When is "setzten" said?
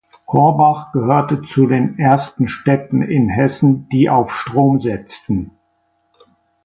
4.79-5.51